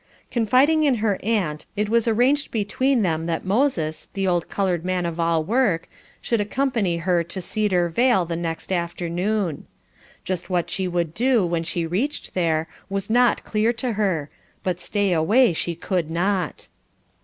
[0.31, 5.05] Confiding in her aunt, it was arranged between them that Moses, the old coloured man
[5.05, 5.87] of all work,
[6.21, 9.67] should accompany her to Cedar Vale the next afternoon.
[10.23, 14.31] Just what she would do when she reached there was not clear to her,
[14.63, 16.67] but stay away she could not.